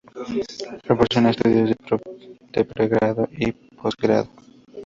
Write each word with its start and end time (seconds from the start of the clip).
Proporciona 0.83 1.29
estudios 1.29 1.75
de 2.53 2.65
pregrado 2.65 3.29
y 3.37 3.51
posgrado. 3.51 4.29